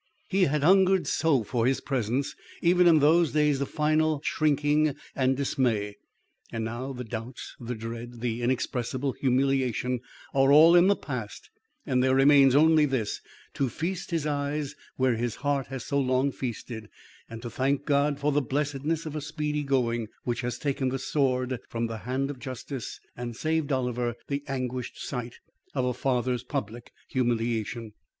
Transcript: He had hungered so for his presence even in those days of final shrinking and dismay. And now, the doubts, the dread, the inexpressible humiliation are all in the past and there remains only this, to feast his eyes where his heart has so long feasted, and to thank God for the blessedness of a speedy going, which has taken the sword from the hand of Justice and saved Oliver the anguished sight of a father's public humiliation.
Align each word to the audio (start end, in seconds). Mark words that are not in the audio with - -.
He 0.29 0.45
had 0.45 0.63
hungered 0.63 1.05
so 1.05 1.43
for 1.43 1.67
his 1.67 1.79
presence 1.79 2.35
even 2.63 2.87
in 2.87 2.97
those 3.01 3.33
days 3.33 3.61
of 3.61 3.69
final 3.69 4.19
shrinking 4.23 4.95
and 5.15 5.37
dismay. 5.37 5.97
And 6.51 6.65
now, 6.65 6.91
the 6.91 7.03
doubts, 7.03 7.55
the 7.59 7.75
dread, 7.75 8.19
the 8.21 8.41
inexpressible 8.41 9.11
humiliation 9.11 9.99
are 10.33 10.51
all 10.51 10.75
in 10.75 10.87
the 10.87 10.95
past 10.95 11.51
and 11.85 12.01
there 12.01 12.15
remains 12.15 12.55
only 12.55 12.87
this, 12.87 13.21
to 13.53 13.69
feast 13.69 14.09
his 14.09 14.25
eyes 14.25 14.73
where 14.95 15.17
his 15.17 15.35
heart 15.35 15.67
has 15.67 15.85
so 15.85 15.99
long 15.99 16.31
feasted, 16.31 16.89
and 17.29 17.43
to 17.43 17.51
thank 17.51 17.85
God 17.85 18.19
for 18.19 18.31
the 18.31 18.41
blessedness 18.41 19.05
of 19.05 19.15
a 19.15 19.21
speedy 19.21 19.61
going, 19.61 20.07
which 20.23 20.41
has 20.41 20.57
taken 20.57 20.89
the 20.89 20.97
sword 20.97 21.59
from 21.69 21.85
the 21.85 21.99
hand 22.09 22.31
of 22.31 22.39
Justice 22.39 22.99
and 23.15 23.35
saved 23.35 23.71
Oliver 23.71 24.15
the 24.29 24.43
anguished 24.47 24.99
sight 24.99 25.35
of 25.75 25.85
a 25.85 25.93
father's 25.93 26.41
public 26.41 26.91
humiliation. 27.07 27.93